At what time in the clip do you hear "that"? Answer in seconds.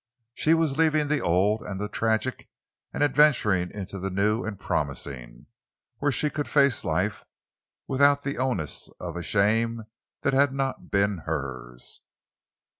10.23-10.33